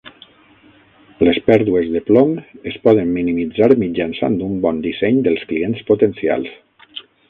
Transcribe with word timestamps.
Les 1.27 1.37
pèrdues 1.49 1.91
de 1.97 2.01
plom 2.07 2.33
es 2.73 2.81
poden 2.87 3.13
minimitzar 3.19 3.71
mitjançant 3.85 4.43
un 4.51 4.59
bon 4.67 4.85
disseny 4.91 5.25
dels 5.31 5.49
clients 5.55 5.91
potencials. 5.95 7.03